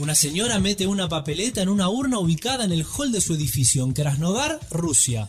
[0.00, 3.84] Una señora mete una papeleta en una urna ubicada en el hall de su edificio
[3.84, 5.28] en Krasnodar, Rusia.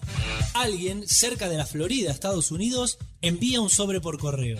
[0.53, 4.57] Alguien, cerca de la Florida, Estados Unidos, envía un sobre por correo.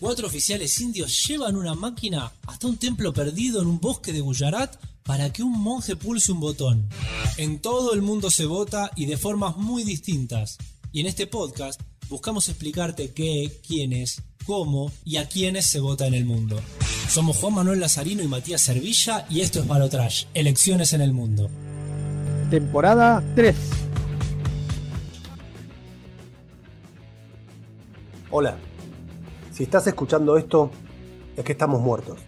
[0.00, 4.74] Cuatro oficiales indios llevan una máquina hasta un templo perdido en un bosque de Gujarat
[5.04, 6.88] para que un monje pulse un botón.
[7.36, 10.58] En todo el mundo se vota y de formas muy distintas.
[10.90, 16.14] Y en este podcast buscamos explicarte qué, quiénes, cómo y a quiénes se vota en
[16.14, 16.60] el mundo.
[17.14, 21.48] Somos Juan Manuel Lazarino y Matías Servilla y esto es Balotrash, Elecciones en el Mundo.
[22.50, 23.54] Temporada 3.
[28.32, 28.56] Hola,
[29.52, 30.72] si estás escuchando esto,
[31.36, 32.18] es que estamos muertos.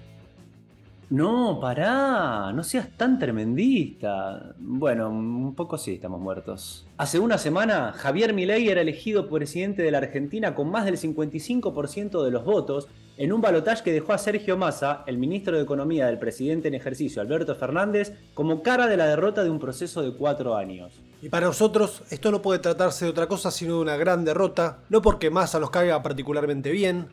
[1.10, 4.54] No, pará, no seas tan tremendista.
[4.60, 6.87] Bueno, un poco sí estamos muertos.
[6.96, 12.24] Hace una semana, Javier Milei era elegido presidente de la Argentina con más del 55%
[12.24, 12.87] de los votos
[13.18, 16.74] en un balotaje que dejó a Sergio Massa, el ministro de Economía del presidente en
[16.74, 21.00] ejercicio Alberto Fernández, como cara de la derrota de un proceso de cuatro años.
[21.23, 24.78] Y para nosotros, esto no puede tratarse de otra cosa sino de una gran derrota,
[24.90, 27.06] no porque Massa nos caiga particularmente bien,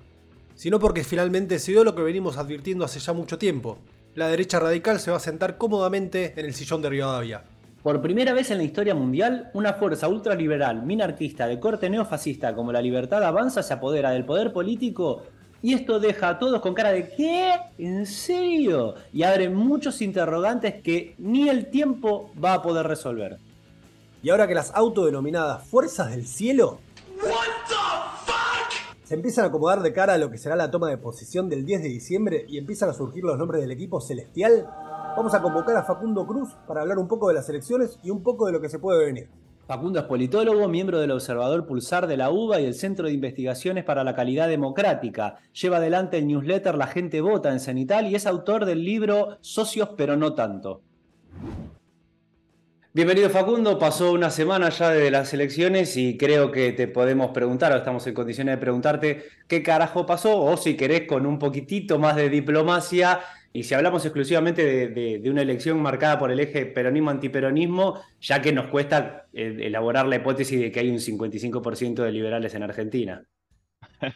[0.56, 3.78] sino porque finalmente se dio lo que venimos advirtiendo hace ya mucho tiempo.
[4.16, 7.44] La derecha radical se va a sentar cómodamente en el sillón de Rivadavia.
[7.82, 12.72] Por primera vez en la historia mundial, una fuerza ultraliberal, minarquista, de corte neofascista como
[12.72, 15.24] la Libertad Avanza se apodera del poder político
[15.64, 17.56] y esto deja a todos con cara de ¿qué?
[17.78, 18.96] ¿En serio?
[19.14, 23.40] Y abre muchos interrogantes que ni el tiempo va a poder resolver.
[24.22, 26.80] Y ahora que las autodenominadas fuerzas del cielo
[29.06, 31.66] se empiezan a acomodar de cara a lo que será la toma de posición del
[31.66, 34.68] 10 de diciembre y empiezan a surgir los nombres del equipo celestial,
[35.16, 38.22] vamos a convocar a Facundo Cruz para hablar un poco de las elecciones y un
[38.22, 39.30] poco de lo que se puede venir.
[39.66, 43.86] Facundo es politólogo, miembro del Observador Pulsar de la UBA y el Centro de Investigaciones
[43.86, 45.38] para la Calidad Democrática.
[45.54, 49.92] Lleva adelante el newsletter La Gente Vota en Cenital y es autor del libro Socios
[49.96, 50.82] pero no tanto.
[52.92, 57.72] Bienvenido Facundo, pasó una semana ya de las elecciones y creo que te podemos preguntar,
[57.72, 61.98] o estamos en condiciones de preguntarte qué carajo pasó, o si querés con un poquitito
[61.98, 63.22] más de diplomacia,
[63.56, 68.66] y si hablamos exclusivamente de, una elección marcada por el eje peronismo-antiperonismo, ya que nos
[68.66, 73.24] cuesta eh, elaborar la hipótesis de que hay un 55% de liberales en Argentina.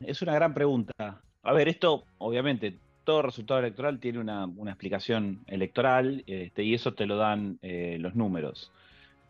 [0.00, 1.22] Es una gran pregunta.
[1.42, 7.06] A ver, esto obviamente todo resultado electoral tiene una, explicación electoral este, y eso te
[7.06, 8.72] lo dan eh, los números.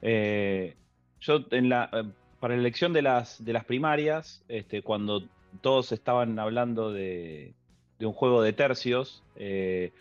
[0.02, 0.74] Eh,
[1.20, 1.46] yo
[2.40, 5.22] para la elección de las, de las primarias, este, cuando
[5.60, 7.54] todos estaban hablando de,
[8.00, 9.92] un juego de tercios, yo en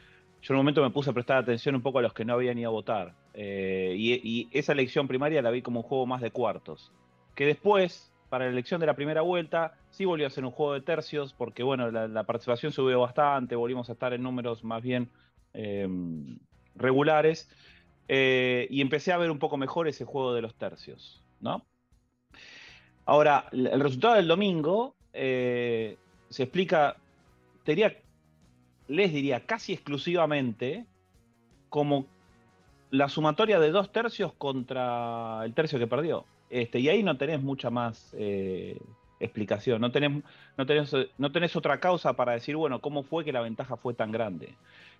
[0.49, 2.69] un momento me puse a prestar atención un poco a los que no habían ido
[2.69, 3.13] a votar.
[3.35, 6.91] Y, y esa elección primaria la vi como un juego más de cuartos.
[7.35, 10.73] Que después, para la elección de la primera vuelta, Sí volvió a ser un juego
[10.73, 15.09] de tercios porque, bueno, la, participación subió bastante, volvimos a estar en números más bien
[15.53, 16.37] em,
[16.75, 17.49] regulares
[18.09, 21.65] eh, y empecé a ver un poco mejor ese juego de los tercios, ¿no?
[23.05, 25.95] Ahora, el resultado del domingo eh,
[26.27, 26.97] se explica,
[28.87, 30.85] les diría casi exclusivamente
[31.69, 32.05] como
[32.91, 36.25] la sumatoria de dos tercios contra el tercio que perdió.
[36.49, 38.77] Este, y ahí no tenés mucha más eh,
[39.19, 39.81] explicación.
[39.81, 40.23] No tenés,
[40.57, 43.93] no, tenés, no tenés otra causa para decir, bueno, ¿cómo fue que la ventaja fue
[43.93, 44.53] tan grande?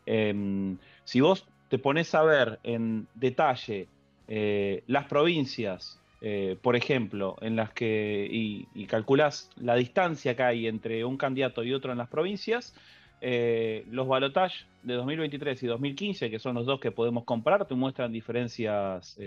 [0.05, 3.87] Em, si vos te pones a ver en detalle
[4.27, 10.41] eh, las provincias, eh, por ejemplo, en las que, y, y, calculás la distancia que
[10.41, 12.73] hay entre un candidato y otro en las provincias,
[13.21, 17.75] eh, los balotajes de 2023 y 2015, que son los dos que podemos comparar, te
[17.75, 19.19] muestran diferencias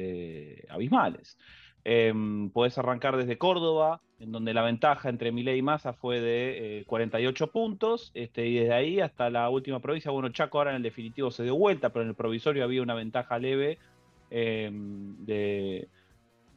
[0.69, 1.39] abismales.
[1.85, 2.13] Eh,
[2.53, 7.45] podés arrancar desde Córdoba, en donde la ventaja entre Milei y Massa fue de 48
[7.45, 10.83] eh, puntos, este, y desde ahí hasta la última provincia, bueno, Chaco ahora en el
[10.83, 13.79] definitivo se dio vuelta, pero en el provisorio había una ventaja leve
[14.31, 15.89] em, de,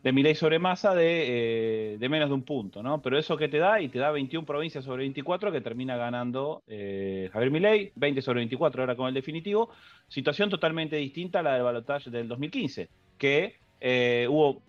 [0.04, 3.02] de Milei sobre Massa de, eh, de, menos de un punto, ¿no?
[3.02, 6.64] Pero eso que te da, y te da 21 provincias sobre 24, que termina ganando
[6.68, 9.70] eh, Javier Milei, 20 sobre 24 ahora con el definitivo,
[10.08, 13.56] situación totalmente distinta a la del balotaje del 2015, que
[14.30, 14.62] hubo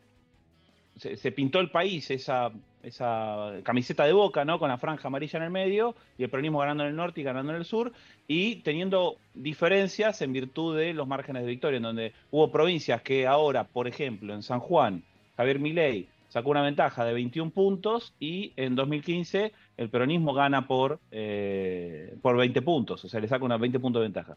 [0.97, 2.53] se, pintó el país esa,
[2.83, 4.59] esa camiseta de boca, ¿no?
[4.59, 7.25] Con la franja amarilla en el medio y el peronismo ganando en el norte y
[7.25, 7.93] ganando en el sur
[8.29, 13.27] y teniendo diferencias en virtud de los márgenes de victoria, en donde hubo provincias que
[13.27, 15.03] ahora, por ejemplo, en San Juan,
[15.37, 20.99] Javier Milei sacó una ventaja de 21 puntos y en 2015 el peronismo gana por,
[21.11, 24.37] eh, por 20 puntos, o sea, le saca unos 20 puntos de ventaja.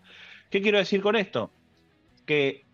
[0.49, 1.51] ¿Qué quiero decir con esto?
[2.25, 2.65] Que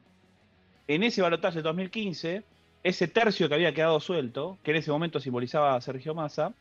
[0.87, 2.43] en ese balotaje de 2015
[2.83, 6.53] ese tercio que había quedado suelto, que en ese momento simbolizaba a Sergio Massa,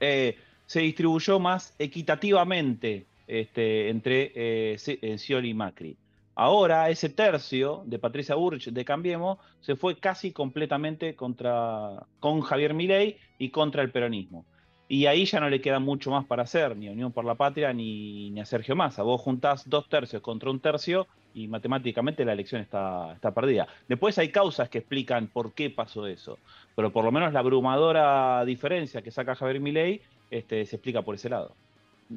[0.00, 0.36] eh,
[0.66, 5.96] se distribuyó más equitativamente este, entre eh, eh, Scioli y Macri.
[6.34, 12.72] Ahora ese tercio de Patricia Burch de Cambiemos se fue casi completamente contra, con Javier
[12.72, 14.46] Milei y contra el peronismo.
[14.88, 17.72] Y ahí ya no le queda mucho más para hacer, ni Unión por la Patria
[17.72, 19.02] ni, ni a Sergio Massa.
[19.02, 23.68] Vos juntás dos tercios contra un tercio y matemáticamente la elección está, está perdida.
[23.88, 26.38] Después hay causas que explican por qué pasó eso,
[26.74, 30.00] pero por lo menos la abrumadora diferencia que saca Javier Milei
[30.30, 31.54] este, se explica por ese lado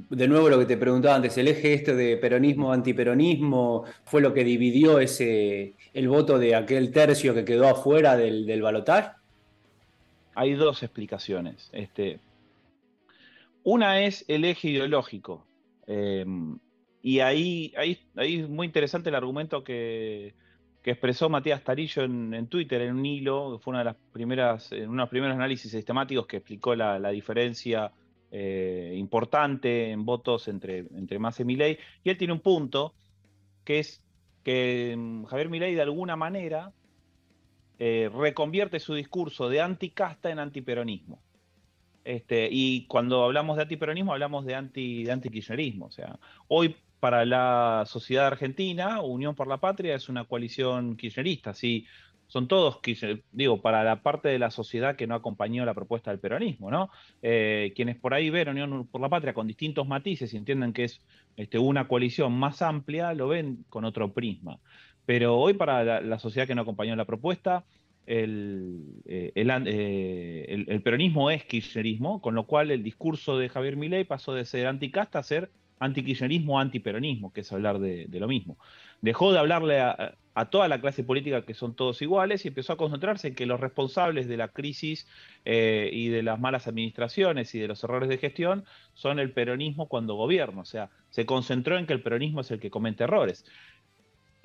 [0.09, 4.33] de nuevo lo que te preguntaba antes, el eje este de peronismo, antiperonismo, fue lo
[4.33, 9.11] que dividió ese, el voto de aquel tercio que quedó afuera del, del balotaje?
[10.35, 11.69] Hay dos explicaciones.
[11.71, 12.19] Este,
[13.63, 15.45] una es el eje ideológico.
[15.87, 16.59] Em,
[17.01, 20.33] y ahí, ahí, ahí, es muy interesante el argumento que,
[20.83, 24.71] que expresó Matías Tarillo en, Twitter, en un hilo, que fue una de las primeras,
[24.71, 27.91] en unos primeros análisis sistemáticos que explicó la, la diferencia
[28.37, 32.93] eh, importante en votos entre, entre Massa y Milei, y él tiene un punto,
[33.63, 34.03] que es
[34.43, 36.73] que mm, Javier Milei de alguna manera
[37.79, 41.21] eh, reconvierte su discurso de anticasta en antiperonismo.
[42.03, 45.85] Este, y cuando hablamos de antiperonismo, hablamos de anti de antikirchnerismo.
[45.85, 51.53] O sea, hoy para la sociedad argentina, Unión por la Patria es una coalición kirchnerista.
[51.53, 51.85] Si
[52.27, 52.79] son todos,
[53.31, 56.89] digo, para la parte de la sociedad que no acompañó la propuesta del peronismo, ¿no?
[57.21, 60.85] Eh, quienes por ahí ven Unión por la Patria con distintos matices y entienden que
[60.85, 61.01] es
[61.37, 64.59] este, una coalición más amplia, lo ven con otro prisma.
[65.05, 67.63] Pero hoy para la, sociedad que no acompañó la propuesta,
[68.07, 73.77] el, eh, eh, el, el, peronismo es kirchnerismo, con lo cual el discurso de Javier
[73.77, 78.57] Milei pasó de ser anticasta a ser antikirchnerismo, antiperonismo, que es hablar de, lo mismo.
[79.01, 80.15] Dejó de hablarle a,
[80.51, 83.59] toda la clase política que son todos iguales y empezó a concentrarse en que los
[83.59, 85.07] responsables de la crisis
[85.45, 89.87] eh, y de las malas administraciones y de los errores de gestión son el peronismo
[89.87, 90.61] cuando gobierna.
[90.61, 93.45] O sea, se concentró en que el peronismo es el que comete errores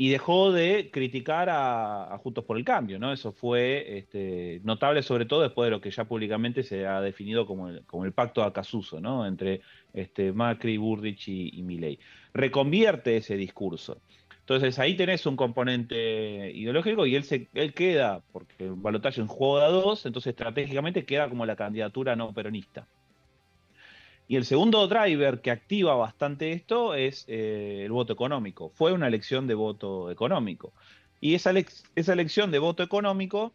[0.01, 3.13] y dejó de criticar a, Juntos por el Cambio, ¿no?
[3.13, 7.45] Eso fue este, notable sobre todo después de lo que ya públicamente se ha definido
[7.45, 9.27] como el, como el pacto acasuso, ¿no?
[9.27, 9.61] Entre
[9.93, 11.99] este, Macri, Burdich y, y.
[12.33, 14.01] Reconvierte ese discurso.
[14.51, 19.61] Entonces ahí tenés un componente ideológico y él, se, él queda, porque balotaje en juego
[19.61, 22.89] de a dos, entonces estratégicamente queda como la candidatura no peronista.
[24.27, 28.71] Y el segundo driver que activa bastante esto es eh, el voto económico.
[28.71, 30.73] Fue una elección de voto económico.
[31.21, 31.53] Y esa,
[31.95, 33.53] esa elección de voto económico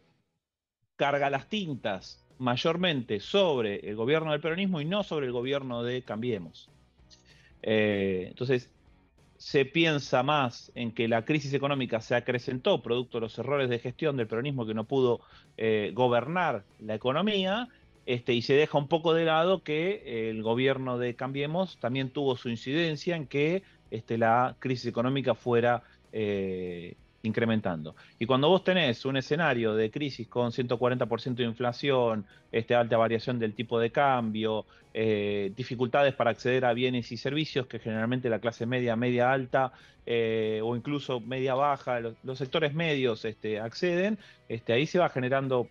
[0.96, 6.04] carga las tintas mayormente sobre el gobierno del peronismo y no sobre el gobierno de
[6.04, 6.70] Cambiemos.
[7.64, 8.70] Eh, entonces,
[9.38, 13.80] se piensa más en que la crisis económica se acrecentó producto de los errores de
[13.80, 15.22] gestión del peronismo que no pudo
[15.58, 17.68] eh, gobernar la economía
[18.06, 22.38] este, y se deja un poco de lado que el gobierno de Cambiemos también tuvo
[22.38, 25.84] su incidencia en que este, la crisis económica fuera
[26.14, 27.96] eh, incrementando.
[28.20, 33.40] Y cuando vos tenés un escenario de crisis con 140% de inflación, este, alta variación
[33.40, 38.40] del tipo de cambio, eh, dificultades para acceder a bienes y servicios que generalmente la
[38.40, 39.74] clase media, media alta
[40.06, 44.18] eh, o incluso media baja, los, sectores medios este, acceden,
[44.48, 45.68] este, ahí se va generando,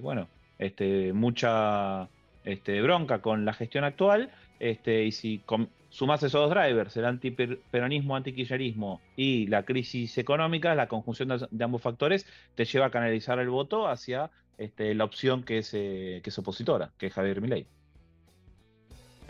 [0.00, 0.28] bueno,
[0.58, 2.08] este, mucha
[2.82, 5.40] bronca con la gestión actual, y si
[5.90, 11.82] sumas esos dos drivers, el antiperonismo, antiquillerismo y la crisis económica, la conjunción de, ambos
[11.82, 16.30] factores te lleva a canalizar el voto hacia este, la opción que es, eh, que
[16.30, 17.66] es opositora, que es Javier Milei.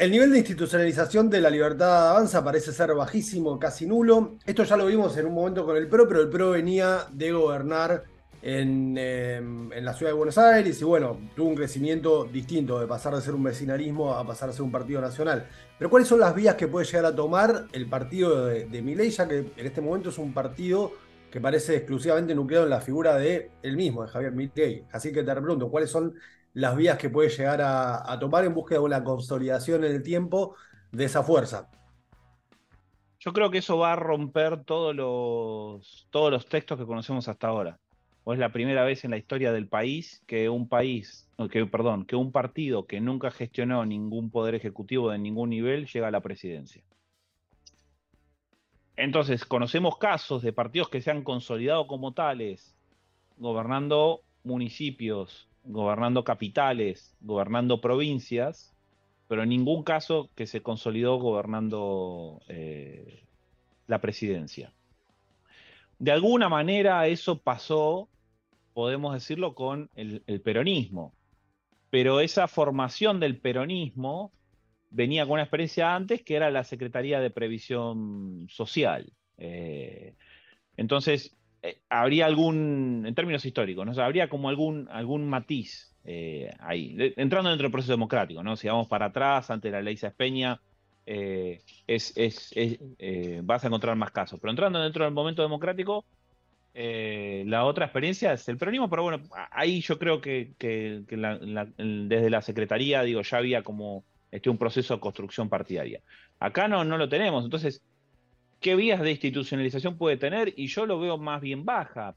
[0.00, 4.36] El nivel de institucionalización de la libertad avanza parece ser bajísimo, casi nulo.
[4.46, 7.32] Esto ya lo vimos en un momento con el PRO, pero el PRO venía de
[7.32, 8.04] gobernar
[8.42, 13.14] Em, en, la ciudad de Buenos Aires y bueno, tuvo un crecimiento distinto de pasar
[13.14, 15.46] de ser un vecinarismo a pasar a ser un partido nacional.
[15.78, 19.10] Pero ¿cuáles son las vías que puede llegar a tomar el partido de, de Milei,
[19.10, 20.92] ya que en este momento es un partido
[21.30, 24.86] que parece exclusivamente nucleado en la figura de él mismo, de Javier Milei?
[24.90, 26.14] Así que te pregunto, ¿cuáles son
[26.54, 30.56] las vías que puede llegar a, tomar en búsqueda de una consolidación en el tiempo
[30.92, 31.68] de esa fuerza?
[33.18, 37.48] Yo creo que eso va a romper todos los, todos los textos que conocemos hasta
[37.48, 37.78] ahora
[38.24, 42.04] o es la primera vez en la historia del país que un país, que, perdón,
[42.04, 46.20] que un partido que nunca gestionó ningún poder ejecutivo de ningún nivel llega a la
[46.20, 46.82] presidencia.
[48.96, 52.76] Entonces, conocemos casos de partidos que se han consolidado como tales,
[53.38, 58.74] gobernando municipios, gobernando capitales, gobernando provincias,
[59.26, 63.22] pero en ningún caso que se consolidó gobernando eh,
[63.86, 64.72] la presidencia.
[65.98, 68.09] De alguna manera eso pasó,
[68.80, 71.12] podemos decirlo, con el, peronismo.
[71.90, 74.32] Pero esa formación del peronismo
[74.88, 79.12] venía con una experiencia antes que era la Secretaría de Previsión Social.
[79.36, 80.14] Eh,
[80.78, 84.02] entonces, eh, habría algún, en términos históricos, ¿no?
[84.02, 88.56] habría como algún, algún matiz eh, ahí, entrando dentro del proceso democrático, ¿no?
[88.56, 90.58] Si vamos para atrás, ante la ley Saspeña,
[91.04, 92.54] es, es,
[93.42, 94.40] vas a encontrar más casos.
[94.40, 96.06] Pero entrando dentro del momento democrático,
[96.72, 103.02] la otra experiencia es el peronismo, pero bueno, ahí yo creo que, desde la Secretaría,
[103.02, 106.00] digo, ya había como este, un proceso de construcción partidaria.
[106.38, 107.82] Acá no, no lo tenemos, entonces
[108.60, 110.52] ¿Qué vías de institucionalización puede tener?
[110.54, 112.14] Y yo lo veo más bien baja.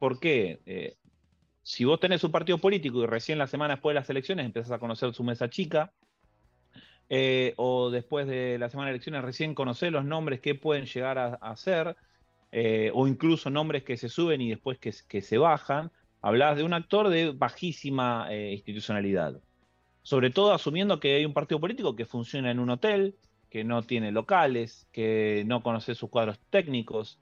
[0.00, 0.60] ¿Por qué?
[0.66, 0.96] Eh,
[1.62, 4.72] si vos tenés un partido político y recién la semana después de las elecciones empezás
[4.72, 5.92] a conocer su mesa chica,
[7.08, 11.18] eh, o después de la semana de elecciones recién conocés los nombres que pueden llegar
[11.18, 11.96] a, hacer,
[12.52, 15.90] eh, o incluso nombres que se suben y después que, que se bajan,
[16.22, 19.40] hablas de un actor de bajísima institucionalidad.
[20.02, 23.16] Sobre todo asumiendo que hay un partido político que funciona en un hotel,
[23.50, 27.18] que no tiene locales, que no conoce sus cuadros técnicos,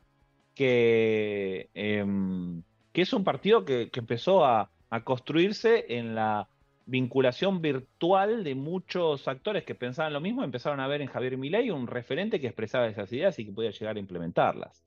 [0.55, 4.71] que, em, que es un partido que, empezó a,
[5.05, 6.49] construirse en la
[6.87, 11.71] vinculación virtual de muchos actores que pensaban lo mismo, empezaron a ver en Javier Milei
[11.71, 14.83] un referente que expresaba esas ideas y que podía llegar a implementarlas.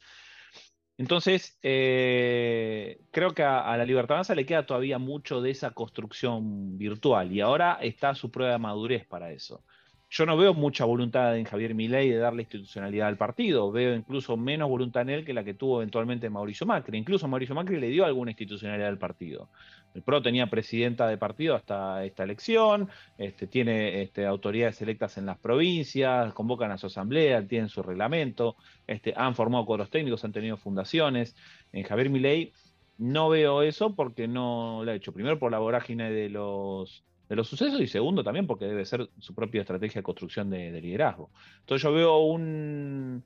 [1.02, 6.78] Entonces, eh, creo que a, la Libertad Avanza le queda todavía mucho de esa construcción
[6.78, 9.64] virtual y ahora está su prueba de madurez para eso
[10.12, 14.36] yo no veo mucha voluntad en Javier Milei de darle institucionalidad al partido, veo incluso
[14.36, 16.98] menos voluntad en él que la que tuvo eventualmente Mauricio Macri.
[16.98, 19.50] Incluso Mauricio Macri le dio alguna institucionalidad al partido.
[19.96, 25.26] El PRO tenía presidenta de partido hasta esta elección, este, tiene este, autoridades electas en
[25.26, 30.34] las provincias, convocan a su asamblea, tienen su reglamento, este, han formado cuadros técnicos, han
[30.34, 31.38] tenido fundaciones.
[31.72, 32.52] En Javier Milei
[32.98, 35.14] no veo eso porque no lo ha hecho.
[35.14, 39.10] Primero por la vorágine de los de los sucesos y segundo también porque debe ser
[39.20, 41.30] su propia estrategia de construcción de, liderazgo.
[41.62, 43.24] Entonces yo veo un,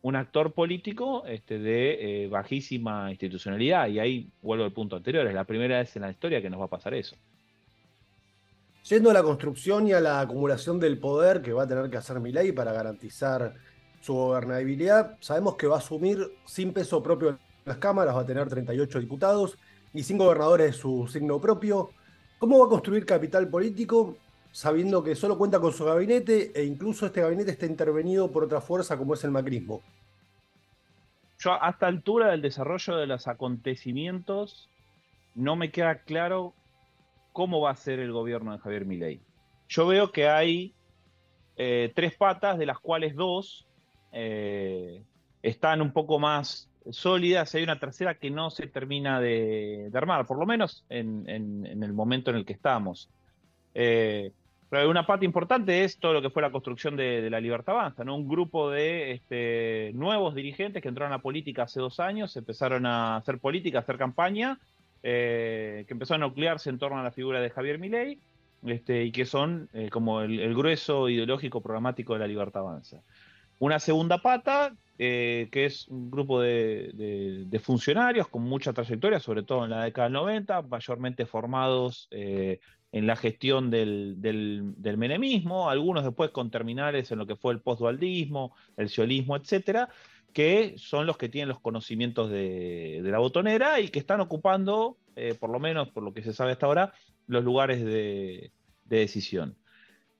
[0.00, 5.34] un actor político este, de eh, bajísima institucionalidad y ahí vuelvo al punto anterior, es
[5.34, 7.14] la primera vez en la historia que nos va a pasar eso.
[8.88, 11.98] Yendo a la construcción y a la acumulación del poder que va a tener que
[11.98, 13.52] hacer Milei para garantizar
[14.00, 18.26] su gobernabilidad, sabemos que va a asumir sin peso propio en las cámaras, va a
[18.26, 19.58] tener 38 diputados
[19.92, 21.90] y 5 gobernadores de su signo propio.
[22.42, 24.16] ¿Cómo va a construir capital político
[24.50, 28.60] sabiendo que solo cuenta con su gabinete e incluso este gabinete está intervenido por otra
[28.60, 29.80] fuerza como es el macrismo?
[31.38, 34.68] Yo a esta altura del desarrollo de los acontecimientos
[35.36, 36.52] no me queda claro
[37.32, 39.20] cómo va a ser el gobierno de Javier Milei.
[39.68, 40.74] Yo veo que hay
[41.56, 43.68] eh, tres patas, de las cuales dos
[44.10, 45.04] eh,
[45.44, 50.38] están un poco más sólidas, hay una tercera que no se termina de, armar, por
[50.38, 53.08] lo menos en, el momento en el que estamos.
[53.74, 54.32] Eh,
[54.72, 58.04] pero una parte importante es todo lo que fue la construcción de, la Libertad Avanza,
[58.04, 58.16] ¿no?
[58.16, 63.16] Un grupo de este, nuevos dirigentes que entraron a política hace dos años, empezaron a
[63.16, 64.58] hacer política, a hacer campaña,
[65.02, 68.18] eh, que empezaron a nuclearse en torno a la figura de Javier Milei,
[68.64, 73.02] este, y que son eh, como el, grueso ideológico programático de la Libertad Avanza.
[73.62, 79.62] Una segunda pata eh, que es un grupo de, funcionarios con mucha trayectoria, sobre todo
[79.62, 82.58] en la década del 90, mayormente formados eh,
[82.90, 84.16] en la gestión del,
[84.98, 89.88] menemismo, algunos después con terminales en lo que fue el postdualdismo, el siolismo, etcétera,
[90.32, 95.36] que son los que tienen los conocimientos de, la botonera y que están ocupando, eh,
[95.38, 96.92] por lo menos por lo que se sabe hasta ahora,
[97.28, 98.50] los lugares de
[98.86, 99.56] decisión.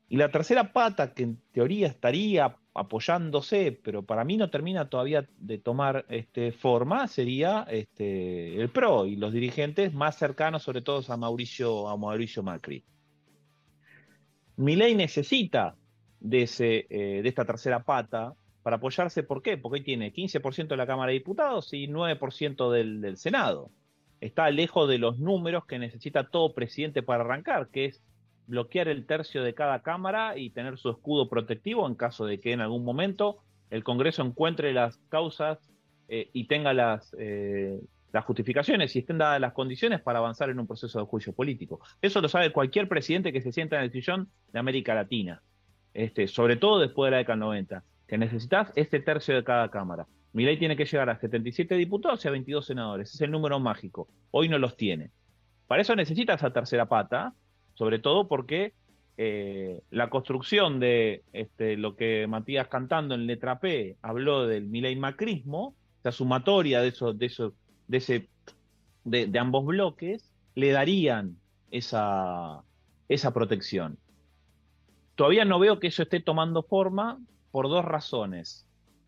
[0.08, 5.28] Y la tercera pata, que en teoría estaría apoyándose, pero para mí no termina todavía
[5.38, 11.02] de tomar este, forma, sería este, el PRO y los dirigentes más cercanos, sobre todo
[11.06, 12.82] a Mauricio, a Mauricio Macri.
[14.56, 15.76] ley necesita
[16.20, 19.58] de, ese, eh, de esta tercera pata para apoyarse, ¿por qué?
[19.58, 23.70] Porque hoy tiene 15% de la Cámara de Diputados y 9% del, del Senado.
[24.20, 28.02] Está lejos de los números que necesita todo presidente para arrancar, que es
[28.46, 32.52] bloquear el tercio de cada cámara y tener su escudo protectivo en caso de que
[32.52, 33.38] en algún momento
[33.70, 35.70] el Congreso encuentre las causas
[36.08, 37.80] eh, y tenga las, eh,
[38.12, 41.80] las justificaciones y estén dadas las condiciones para avanzar en un proceso de juicio político.
[42.02, 45.42] Eso lo sabe cualquier presidente que se sienta en el sillón de América Latina,
[45.94, 50.06] este, sobre todo después de la década 90, que necesitas este tercio de cada cámara.
[50.32, 53.14] Mi ley tiene que llegar a 77 diputados y a 22 senadores.
[53.14, 54.08] Es el número mágico.
[54.30, 55.10] Hoy no los tiene.
[55.66, 57.34] Para eso necesita esa tercera pata,
[57.82, 58.74] sobre todo porque
[59.16, 64.94] eh, la construcción de este, lo que Matías cantando en letra P habló del Milei
[64.94, 65.74] Macrismo,
[66.04, 67.54] la sumatoria de eso, de eso,
[67.88, 68.28] de ese,
[69.02, 71.38] de, ambos bloques, le darían
[71.72, 72.62] esa,
[73.08, 73.98] esa protección.
[75.16, 77.18] todavía no veo que eso esté tomando forma
[77.50, 78.64] por dos razones.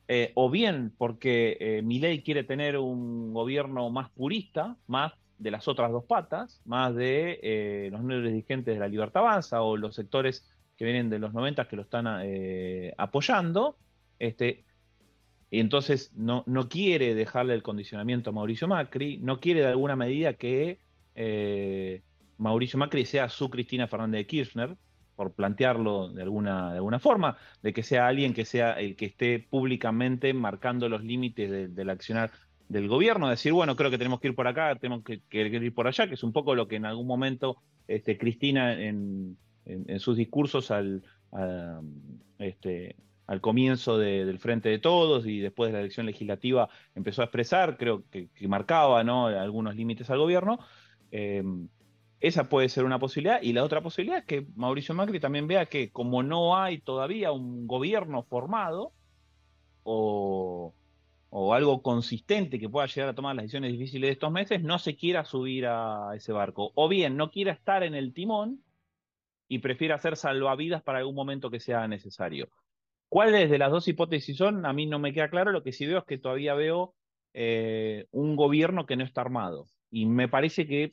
[0.09, 5.69] Eh, o bien porque eh, Milei quiere tener un gobierno más purista, más de las
[5.69, 10.49] otras dos patas, más de eh, los dirigentes de la Libertad Avanza o los sectores
[10.77, 12.07] que vienen de los 90 que lo están
[12.99, 13.77] apoyando,
[14.19, 14.65] este,
[15.51, 19.95] y entonces no, no, quiere dejarle el condicionamiento a Mauricio Macri, no quiere de alguna
[19.95, 20.81] medida que
[22.39, 24.77] Mauricio Macri sea su Cristina Fernández de Kirchner,
[25.17, 29.07] por plantearlo de alguna, de alguna forma, de que sea alguien que sea el que
[29.07, 32.33] esté públicamente marcando los límites del accionar
[32.69, 35.87] del gobierno, decir, bueno, creo que tenemos que ir por acá, tenemos que, ir por
[35.87, 39.37] allá, que es un poco lo que en algún momento este, Cristina en,
[39.99, 41.03] sus discursos al,
[42.39, 47.27] este, al comienzo del Frente de Todos y después de la elección legislativa empezó a
[47.27, 49.27] expresar, creo que, marcaba ¿no?
[49.27, 50.59] algunos límites al gobierno.
[51.11, 51.43] Eh,
[52.21, 53.43] esa puede ser una posibilidad.
[53.43, 57.33] Y la otra posibilidad es que Mauricio Macri también vea que como no hay todavía
[57.33, 58.93] un gobierno formado
[59.83, 60.75] o,
[61.55, 64.97] algo consistente que pueda llegar a tomar las decisiones difíciles de estos meses, no se
[64.97, 66.71] quiera subir a ese barco.
[66.75, 68.63] O bien no quiera estar en el timón
[69.49, 72.51] y prefiera hacer salvavidas para algún momento que sea necesario.
[73.09, 74.65] ¿Cuáles de las dos hipótesis son?
[74.65, 75.51] A mí no me queda claro.
[75.51, 76.95] Lo que sí veo es que todavía veo
[77.33, 79.67] eh, un gobierno que no está armado.
[79.91, 80.93] Y me parece que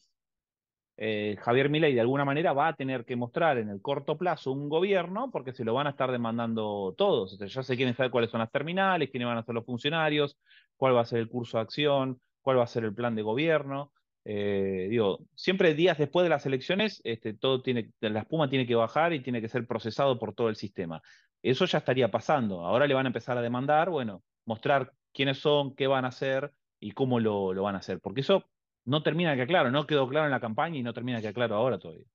[1.03, 4.51] eh, Javier Milei de alguna manera va a tener que mostrar en el corto plazo
[4.51, 7.39] un gobierno porque se lo van a estar demandando todos.
[7.39, 10.37] ya se quieren saber cuáles son las terminales, quiénes van a ser los funcionarios,
[10.77, 13.23] cuál va a ser el curso de acción, cuál va a ser el plan de
[13.23, 13.91] gobierno.
[14.25, 18.75] Eh, digo, siempre días después de las elecciones, este, todo tiene, la espuma tiene que
[18.75, 21.01] bajar y tiene que ser procesado por todo el sistema.
[21.41, 22.63] Eso ya estaría pasando.
[22.63, 26.51] Ahora le van a empezar a demandar, bueno, mostrar quiénes son, qué van a hacer
[26.79, 27.99] y cómo lo, lo van a hacer.
[27.99, 28.45] Porque eso
[28.85, 31.23] no termina de quedar claro, no quedó claro en la campaña y no termina de
[31.23, 32.05] quedar claro ahora todavía.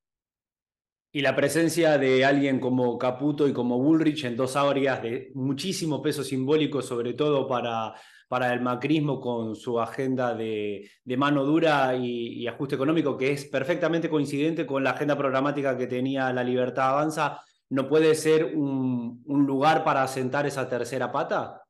[1.13, 6.03] Y la presencia de alguien como Caputo y como Bullrich en dos áreas de muchísimo
[6.03, 7.95] peso simbólico, sobre todo para,
[8.29, 14.11] para el macrismo con su agenda de, mano dura y, ajuste económico, que es perfectamente
[14.11, 19.85] coincidente con la agenda programática que tenía la Libertad Avanza, ¿no puede ser un, lugar
[19.85, 21.63] para asentar esa tercera pata?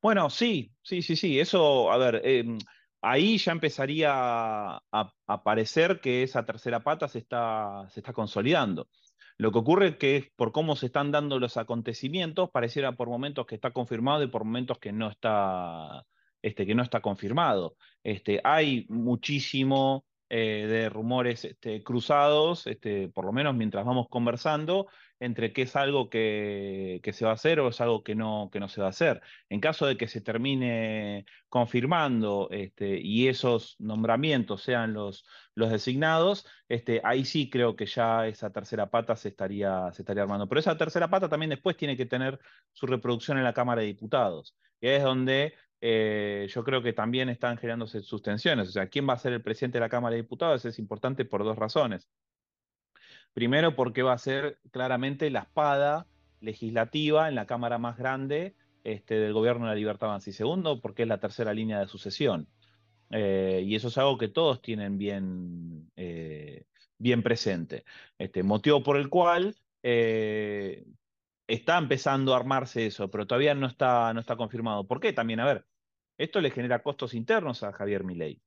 [0.00, 1.38] Bueno, sí, sí, sí, sí.
[1.38, 2.58] Eso, a ver, em,
[3.02, 8.88] ahí ya empezaría a, parecer que esa tercera pata se está, consolidando.
[9.38, 13.46] Lo que ocurre es que por cómo se están dando los acontecimientos, pareciera por momentos
[13.46, 16.04] que está confirmado y por momentos que no está,
[16.42, 17.76] este, que no está confirmado.
[18.04, 24.86] Este, hay muchísimo eh, de rumores este, cruzados, este, por lo menos mientras vamos conversando,
[25.22, 28.58] entre qué es algo que, se va a hacer o es algo que no, que
[28.58, 29.22] no se va a hacer.
[29.48, 36.44] En caso de que se termine confirmando este, y esos nombramientos sean los, los designados,
[36.68, 40.48] este, ahí sí creo que ya esa tercera pata se estaría, se estaría armando.
[40.48, 42.40] Pero esa tercera pata también después tiene que tener
[42.72, 47.28] su reproducción en la Cámara de Diputados, que es donde eh, yo creo que también
[47.28, 48.68] están generándose sus tensiones.
[48.68, 50.64] O sea, ¿quién va a ser el presidente de la Cámara de Diputados?
[50.64, 52.08] Es importante por dos razones.
[53.34, 56.06] Primero, porque va a ser claramente la espada
[56.40, 60.30] legislativa en la Cámara más grande este, del Gobierno de la Libertad Avanza.
[60.30, 62.48] Y segundo, porque es la tercera línea de sucesión.
[63.10, 66.64] Eh, y eso es algo que todos tienen bien, eh,
[66.98, 67.84] bien presente.
[68.18, 70.84] Este, motivo por el cual eh,
[71.46, 74.86] está empezando a armarse eso, pero todavía no está, no está confirmado.
[74.86, 75.12] ¿Por qué?
[75.12, 75.66] También, a ver,
[76.18, 78.40] esto le genera costos internos a Javier Milei.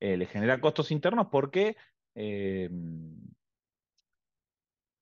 [0.00, 1.76] le genera costos internos porque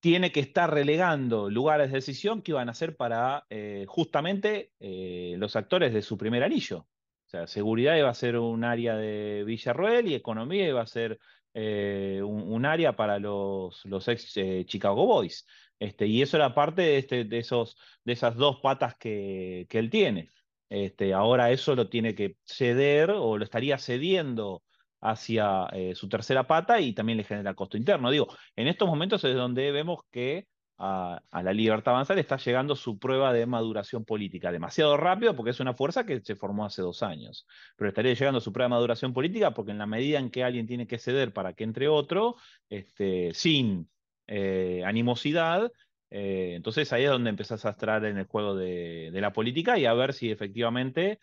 [0.07, 5.35] tiene que estar relegando lugares de decisión que iban a ser para eh, justamente eh,
[5.37, 6.87] los actores de su primer anillo.
[7.27, 11.19] O sea, seguridad iba a ser un área de Villarroel y economía iba a ser
[11.55, 14.33] eh, un, área para los, los ex
[14.67, 15.45] Chicago Boys.
[15.81, 19.81] Este, y eso era parte de, este, de, esos, de esas dos patas que, que
[19.81, 20.31] él tiene.
[20.69, 24.63] Este, ahora eso lo tiene que ceder o lo estaría cediendo
[25.07, 28.11] hacia eh, su tercera pata y también le genera costo interno.
[28.11, 30.47] Digo, en estos momentos es donde vemos que
[30.79, 34.53] a, la libertad avanzar está llegando su prueba de maduración política.
[34.53, 37.47] Demasiado rápido porque es una fuerza que se formó hace dos años.
[37.77, 40.67] Pero estaría llegando su prueba de maduración política porque en la medida en que alguien
[40.67, 42.37] tiene que ceder para que entre otro,
[42.69, 43.89] este, sin
[44.27, 45.71] eh, animosidad,
[46.11, 49.87] eh, entonces ahí es donde empezás a estar en el juego de, la política y
[49.87, 51.21] a ver si efectivamente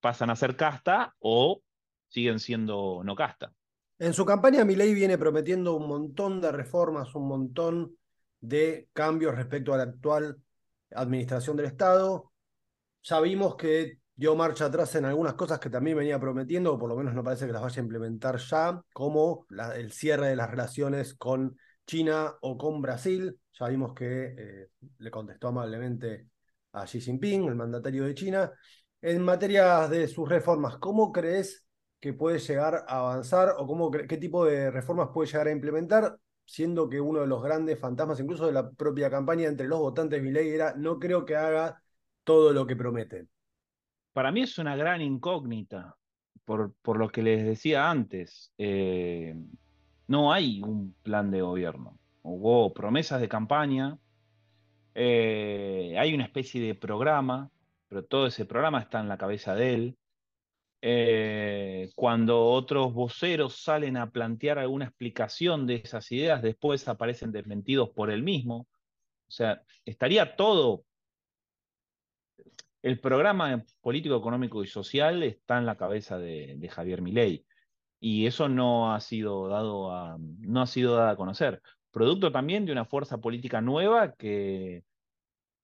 [0.00, 1.62] pasan a ser casta o
[2.08, 3.52] siguen siendo no casta.
[3.98, 7.96] En su campaña, Milei viene prometiendo un montón de reformas, un montón
[8.40, 10.36] de cambios respecto a la actual
[10.90, 12.32] administración del Estado.
[13.02, 16.88] Ya vimos que dio marcha atrás en algunas cosas que también venía prometiendo, o por
[16.88, 20.50] lo menos no parece que las vaya a implementar ya, como el cierre de las
[20.50, 23.38] relaciones con China o con Brasil.
[23.58, 26.28] Ya vimos que eh, le contestó amablemente
[26.72, 28.52] a Xi Jinping, el mandatario de China.
[29.00, 31.65] En materia de sus reformas, ¿cómo crees
[32.06, 36.16] que puede llegar a avanzar o cómo, qué tipo de reformas puede llegar a implementar?
[36.44, 40.20] Siendo que uno de los grandes fantasmas, incluso de la propia campaña entre los votantes
[40.20, 41.82] de Milei, era no creo que haga
[42.22, 43.26] todo lo que promete.
[44.12, 45.96] Para mí es una gran incógnita,
[46.44, 48.52] por, por lo que les decía antes.
[48.56, 49.34] Eh,
[50.06, 51.98] no hay un plan de gobierno.
[52.22, 53.98] Hubo promesas de campaña,
[54.94, 57.50] eh, hay una especie de programa,
[57.88, 59.96] pero todo ese programa está en la cabeza de él.
[60.82, 67.90] Eh, cuando otros voceros salen a plantear alguna explicación de esas ideas, después aparecen desmentidos
[67.90, 68.68] por él mismo.
[69.28, 70.84] O sea, estaría todo.
[72.82, 77.44] El programa político, económico y social está en la cabeza de, de Javier Milei
[77.98, 81.62] y eso no ha sido dado a, no ha sido dado a conocer.
[81.90, 84.84] Producto también de una fuerza política nueva que,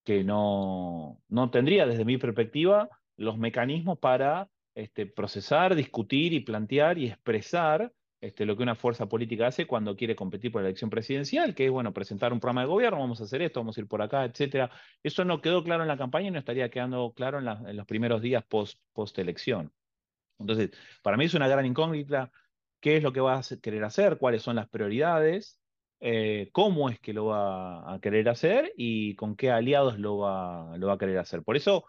[0.05, 6.99] que no, no tendría, desde mi perspectiva, los mecanismos para este, procesar, discutir y plantear
[6.99, 10.91] y expresar este, lo que una fuerza política hace cuando quiere competir por la elección
[10.91, 13.81] presidencial, que es, bueno, presentar un programa de gobierno, vamos a hacer esto, vamos a
[13.81, 14.71] ir por acá, etcétera.
[15.03, 18.23] Eso no quedó claro en la campaña y no estaría quedando claro en, los primeros
[18.23, 18.79] días post,
[19.19, 19.73] elección.
[20.39, 20.71] Entonces,
[21.03, 22.31] para mí es una gran incógnita
[22.81, 25.61] qué es lo que va a querer hacer, cuáles son las prioridades,
[25.99, 30.75] eh, cómo es que lo va a querer hacer y con qué aliados lo va
[30.75, 31.43] a querer hacer.
[31.43, 31.87] Por eso,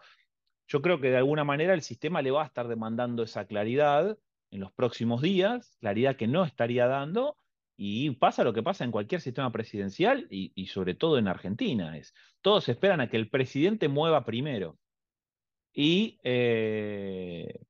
[0.66, 4.18] yo creo que de alguna manera el sistema le va a estar demandando esa claridad
[4.50, 7.36] en los próximos días, claridad que no estaría dando,
[7.76, 11.96] y pasa lo que pasa en cualquier sistema presidencial y, sobre todo en Argentina.
[11.96, 14.78] Es, todos esperan a que el presidente mueva primero.
[15.72, 17.64] Y eh,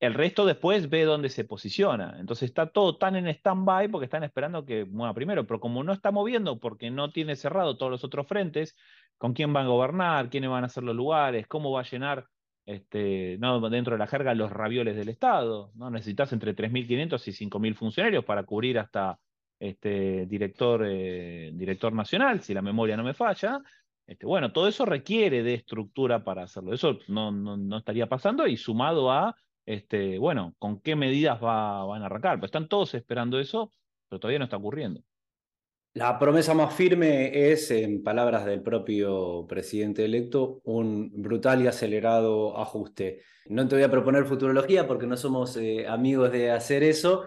[0.00, 2.16] el resto después ve dónde se posiciona.
[2.18, 5.46] Entonces está todo tan en stand-by porque están esperando que mueva primero.
[5.46, 8.76] Pero como no está moviendo porque no tiene cerrado todos los otros frentes,
[9.18, 12.26] con quién van a gobernar, quiénes van a ser los lugares, cómo va a llenar
[12.66, 15.72] este, no, dentro de la jerga los ravioles del Estado.
[15.74, 15.90] ¿no?
[15.90, 19.18] Necesitas entre 3.500 y 5.000 funcionarios para cubrir hasta
[19.58, 23.60] este, director, eh, director nacional, si la memoria no me falla.
[24.06, 26.72] Este, bueno, todo eso requiere de estructura para hacerlo.
[26.72, 29.34] Eso no, no estaría pasando y sumado a
[29.66, 32.38] este, bueno, con qué medidas van a arrancar.
[32.40, 33.72] Pues están todos esperando eso,
[34.08, 35.02] pero todavía no está ocurriendo.
[35.94, 42.56] La promesa más firme es, en palabras del propio presidente electo, un brutal y acelerado
[42.56, 43.22] ajuste.
[43.46, 47.24] No te voy a proponer futurología porque no somos eh, amigos de hacer eso,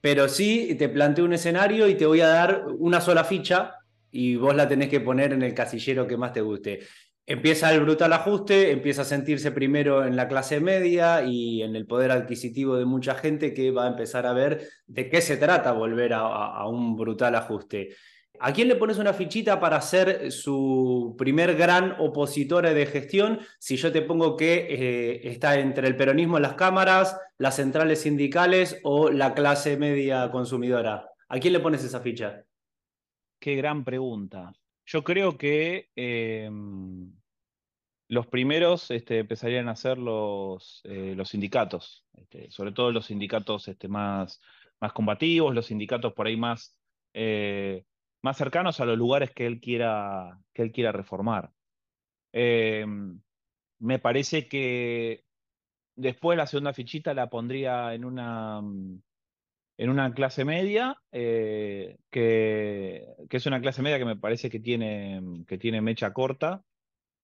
[0.00, 3.74] pero sí te planteo un escenario y te voy a dar una sola ficha
[4.10, 6.80] y vos la tenés que poner en el casillero que más te guste.
[7.30, 11.86] Empieza el brutal ajuste, empieza a sentirse primero en la clase media y en el
[11.86, 15.70] poder adquisitivo de mucha gente que va a empezar a ver de qué se trata
[15.70, 17.94] volver a, un brutal ajuste.
[18.40, 23.38] ¿A quién le pones una fichita para ser su primer gran opositora de gestión?
[23.60, 28.00] Si yo te pongo que eh, está entre el peronismo en las cámaras, las centrales
[28.00, 31.08] sindicales o la clase media consumidora.
[31.28, 32.42] ¿A quién le pones esa ficha?
[33.38, 34.52] Qué gran pregunta.
[34.84, 37.12] Yo creo que em,
[38.10, 43.68] los primeros este, empezarían a ser los, eh, los sindicatos, este, sobre todo los sindicatos
[43.68, 44.40] este, más,
[44.80, 46.76] más combativos, los sindicatos por ahí más,
[47.14, 47.84] eh,
[48.20, 51.52] más cercanos a los lugares que él quiera, que él quiera reformar.
[52.32, 52.84] Eh,
[53.78, 55.24] me parece que
[55.94, 58.58] después la segunda fichita la pondría en una,
[59.78, 65.44] en una clase media, que, que, es una clase media que me parece que tiene,
[65.46, 66.64] que tiene mecha corta,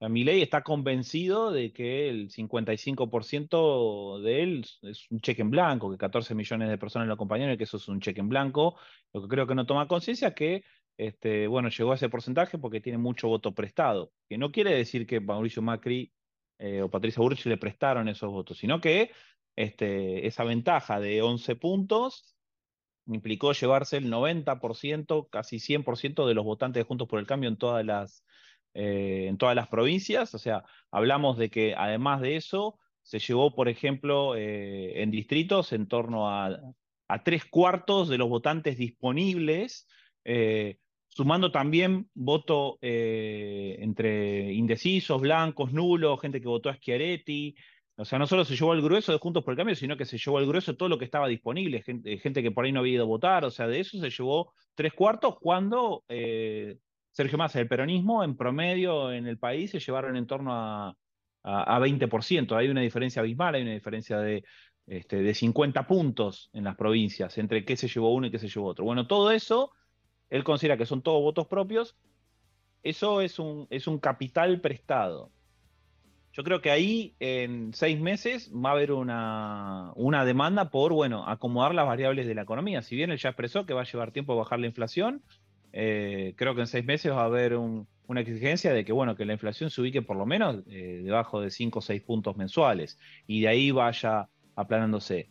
[0.01, 5.97] Milei está convencido de que el 55% de él es un cheque en blanco, que
[5.97, 8.77] 14 millones de personas lo acompañaron y que eso es un cheque en blanco.
[9.13, 10.65] Lo que creo que no toma conciencia es que,
[10.99, 15.07] este, bueno, llegó a ese porcentaje porque tiene mucho voto prestado, que no quiere decir
[15.07, 16.13] que Mauricio Macri
[16.59, 19.11] eh, o Patricia Burch le prestaron esos votos, sino que
[19.57, 22.37] este, esa ventaja de 11 puntos
[23.07, 27.57] implicó llevarse el 90%, casi 100% de los votantes de Juntos por el Cambio en
[27.57, 28.25] todas las
[28.79, 30.35] eh, en todas las provincias.
[30.35, 35.73] O sea, hablamos de que además de eso, se llevó, por ejemplo, eh, en distritos
[35.73, 36.61] en torno a,
[37.25, 39.89] tres cuartos de los votantes disponibles,
[40.25, 40.77] eh,
[41.09, 47.55] sumando también voto entre indecisos, blancos, nulos, gente que votó a Schiaretti.
[47.97, 50.05] O sea, no solo se llevó el grueso de Juntos por el Cambio, sino que
[50.05, 52.73] se llevó el grueso de todo lo que estaba disponible, gente, gente que por ahí
[52.73, 53.47] no había ido a votar.
[53.47, 56.05] O sea, de eso se llevó tres cuartos cuando
[57.17, 60.95] Sergio Massa, el peronismo en promedio en el país se llevaron en torno a,
[61.43, 62.55] a, 20%.
[62.55, 64.45] Hay una diferencia abismal, hay una diferencia de,
[64.87, 68.49] este, de 50 puntos en las provincias entre qué se llevó uno y qué se
[68.49, 68.85] llevó otro.
[68.85, 69.73] Bueno, todo eso
[70.29, 71.97] él considera que son todos votos propios,
[72.83, 73.67] eso es un,
[73.99, 75.31] capital prestado.
[76.35, 79.95] Yo creo que ahí en seis meses va a haber una,
[80.27, 82.83] demanda por, bueno, acomodar las variables de la economía.
[82.83, 85.23] Si bien él ya expresó que va a llevar tiempo bajar la inflación,
[85.79, 89.27] eh, creo que en seis meses va a haber una exigencia de que, bueno, que
[89.27, 92.99] la inflación se ubique por lo menos eh, debajo de 5 o 6 puntos mensuales
[93.27, 95.29] y de ahí vaya aplanándose.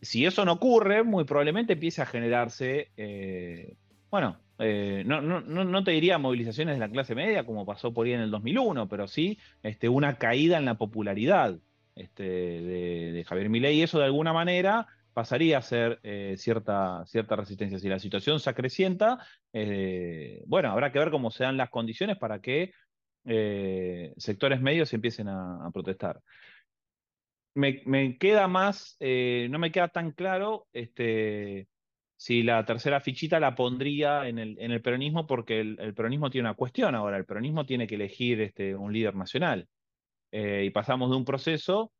[0.00, 3.76] Si eso no ocurre, muy probablemente empiece a generarse, eh,
[4.10, 8.06] bueno, eh, no, no, no, te diría movilizaciones de la clase media como pasó por
[8.06, 11.56] ahí en el 2001, pero sí este, una caída en la popularidad
[11.94, 17.36] este, de, Javier Milei y eso de alguna manera pasaría a ser eh, cierta, cierta
[17.36, 17.78] resistencia.
[17.78, 19.18] Si la situación se acrecienta,
[19.52, 22.72] eh, bueno, habrá que ver cómo se dan las condiciones para que
[24.16, 26.20] sectores medios empiecen a, protestar.
[27.54, 31.68] Me, me, queda más, no me queda tan claro este,
[32.22, 36.46] si la tercera fichita la pondría en el, en el peronismo porque el, peronismo tiene
[36.48, 39.66] una cuestión ahora, el peronismo tiene que elegir este, un líder nacional.
[40.30, 41.92] Eh, y pasamos de un proceso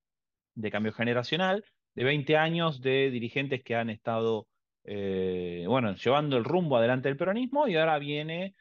[0.55, 4.47] de cambio generacional de 20 años de dirigentes que han estado,
[4.85, 8.55] eh, bueno, llevando el rumbo adelante del peronismo y ahora viene,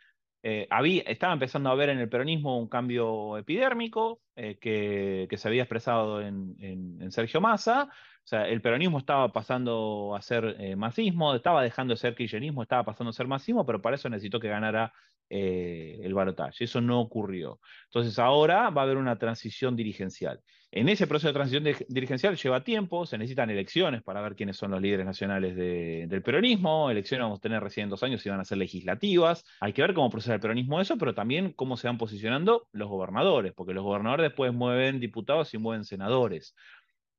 [0.44, 5.48] eh, había, estaba empezando a ver en el peronismo un cambio epidérmico que, que, se
[5.48, 7.90] había expresado en, en Sergio Massa,
[8.24, 12.62] o sea, el peronismo estaba pasando a ser eh, masismo, estaba dejando de ser kirchnerismo,
[12.62, 14.94] estaba pasando a ser masismo, pero para eso necesitó que ganara
[15.30, 16.66] eh, el balotaje.
[16.66, 17.60] Eso no ocurrió.
[17.86, 20.42] Entonces ahora va a haber una transición dirigencial.
[20.74, 24.72] En ese proceso de transición dirigencial lleva tiempo, se necesitan elecciones para ver quiénes son
[24.72, 26.90] los líderes nacionales del peronismo.
[26.90, 29.44] Elecciones vamos a tener recién dos años y van a ser legislativas.
[29.60, 32.88] Hay que ver cómo procede el peronismo eso, pero también cómo se van posicionando los
[32.88, 36.56] gobernadores, porque los gobernadores después mueven diputados y mueven senadores.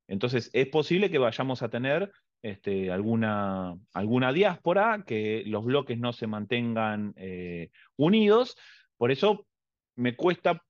[0.07, 2.11] Entonces, es posible que vayamos a tener
[2.41, 8.57] este, alguna, alguna diáspora, que los bloques no se mantengan eh, unidos.
[8.97, 9.47] Por eso
[9.95, 10.61] me cuesta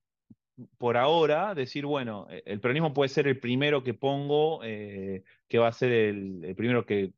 [0.78, 5.58] por ahora decir, bueno, e, el peronismo puede ser el primero que pongo, eh, que
[5.58, 7.12] va a ser el, primero que,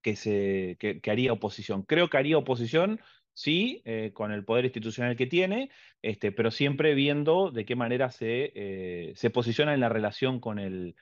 [0.00, 1.82] que, se, que, haría oposición.
[1.82, 3.00] Creo que haría oposición
[3.34, 5.70] sí, eh, con el poder institucional que tiene,
[6.02, 10.94] este, pero siempre viendo de qué manera se, se posiciona en la relación con el,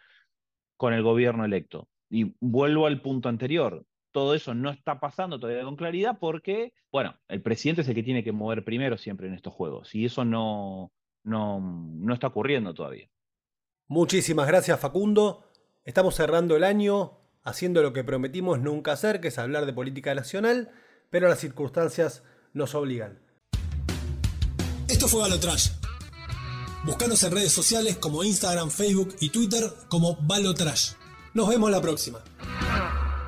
[0.81, 1.91] con el gobierno electo.
[2.09, 3.85] Y vuelvo al punto anterior.
[4.13, 8.03] Todo eso no está pasando todavía con claridad porque, bueno, el presidente es el que
[8.03, 9.95] tiene que mover primero siempre en estos juegos.
[9.95, 10.91] Y eso no,
[11.23, 13.11] no, no está ocurriendo todavía.
[13.89, 15.45] Muchísimas gracias, Facundo.
[15.85, 20.15] Estamos cerrando el año haciendo lo que prometimos nunca hacer, que es hablar de política
[20.15, 20.71] nacional,
[21.11, 23.19] pero las circunstancias nos obligan.
[24.89, 25.80] Esto fue Balotrash
[26.83, 30.93] Buscanos en redes sociales como Instagram, Facebook y Twitter como Balotrash.
[31.35, 32.21] Nos vemos la próxima.